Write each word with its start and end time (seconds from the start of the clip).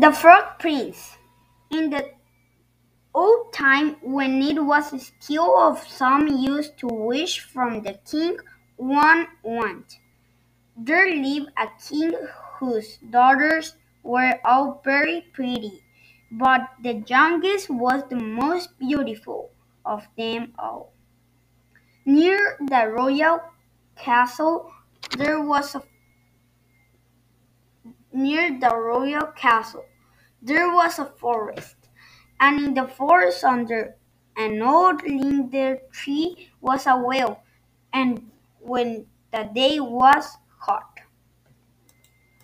The 0.00 0.12
Frog 0.12 0.60
Prince 0.60 1.18
In 1.72 1.90
the 1.90 2.12
old 3.12 3.52
time, 3.52 3.96
when 4.00 4.40
it 4.40 4.64
was 4.64 4.92
a 4.92 5.00
skill 5.00 5.58
of 5.58 5.82
some 5.88 6.28
use 6.28 6.70
to 6.76 6.86
wish 6.86 7.40
from 7.40 7.82
the 7.82 7.94
king 8.08 8.36
one 8.76 9.26
want, 9.42 9.98
there 10.76 11.12
lived 11.12 11.50
a 11.56 11.66
king 11.82 12.12
whose 12.60 12.98
daughters 13.10 13.74
were 14.04 14.38
all 14.44 14.80
very 14.84 15.26
pretty, 15.32 15.82
but 16.30 16.60
the 16.80 17.02
youngest 17.08 17.68
was 17.68 18.04
the 18.08 18.22
most 18.22 18.78
beautiful 18.78 19.50
of 19.84 20.06
them 20.16 20.52
all. 20.60 20.92
Near 22.04 22.56
the 22.60 22.86
royal 22.86 23.40
castle 23.96 24.70
there 25.16 25.42
was 25.42 25.74
a 25.74 25.82
near 28.18 28.58
the 28.58 28.74
royal 28.74 29.26
castle. 29.28 29.84
There 30.42 30.70
was 30.72 30.98
a 30.98 31.06
forest, 31.06 31.76
and 32.40 32.58
in 32.60 32.74
the 32.74 32.88
forest 32.88 33.44
under 33.44 33.96
an 34.36 34.60
old 34.62 35.02
linden 35.02 35.78
tree 35.92 36.50
was 36.60 36.86
a 36.86 36.96
well, 36.96 37.42
and 37.92 38.30
when 38.60 39.06
the 39.32 39.48
day 39.54 39.80
was 39.80 40.36
hot, 40.58 40.97